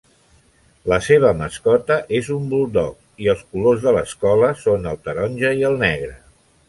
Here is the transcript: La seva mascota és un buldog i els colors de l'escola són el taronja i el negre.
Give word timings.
La 0.91 0.97
seva 1.07 1.33
mascota 1.41 1.97
és 2.21 2.31
un 2.37 2.49
buldog 2.53 3.23
i 3.27 3.29
els 3.35 3.43
colors 3.53 3.85
de 3.87 3.93
l'escola 3.99 4.51
són 4.63 4.93
el 4.93 4.99
taronja 5.11 5.53
i 5.61 5.67
el 5.71 5.79
negre. 5.85 6.15